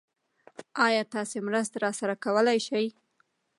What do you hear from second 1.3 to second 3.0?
مرسته راسره کولی شئ؟